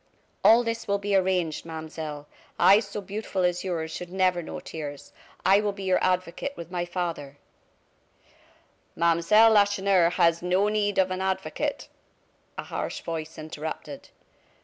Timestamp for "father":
6.85-7.37